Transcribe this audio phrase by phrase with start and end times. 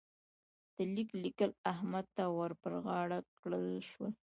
[0.75, 4.11] د ليک لیکل احمد ته ور پر غاړه کړل شول.